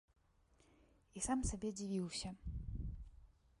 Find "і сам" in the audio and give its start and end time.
1.19-1.39